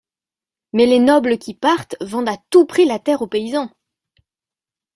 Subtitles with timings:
[0.73, 3.69] Mais les nobles qui partent, vendent à tout prix la terre au paysan.